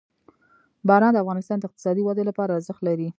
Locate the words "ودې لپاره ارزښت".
2.03-2.81